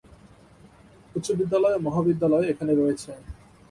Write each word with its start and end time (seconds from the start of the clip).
উচ্চবিদ্যালয় 1.15 1.75
ও 1.77 1.83
মহাবিদ্যালয় 1.87 2.45
এখানে 2.51 2.73
রয়েছে। 2.73 3.11